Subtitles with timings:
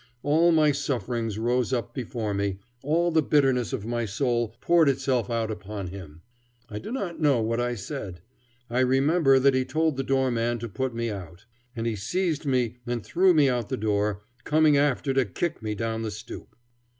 [0.23, 5.29] All my sufferings rose up before me, all the bitterness of my soul poured itself
[5.29, 6.23] out upon him.
[6.67, 8.23] I do not know what I said.
[8.67, 11.45] I remember that he told the doorman to put me out.
[11.75, 15.61] And he seized me and threw me out of the door, coming after to kick
[15.61, 16.55] me down the stoop.